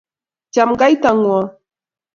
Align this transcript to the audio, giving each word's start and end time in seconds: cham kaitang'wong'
cham 0.53 0.69
kaitang'wong' 0.79 1.49